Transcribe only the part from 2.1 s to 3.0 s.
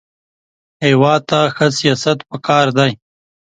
پکار دی